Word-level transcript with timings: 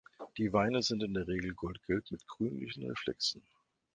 Die 0.39 0.51
Weine 0.51 0.81
sind 0.81 1.03
in 1.03 1.13
der 1.13 1.27
Regel 1.27 1.53
goldgelb 1.53 2.09
mit 2.09 2.25
grünlichen 2.27 2.89
Reflexen. 2.89 3.43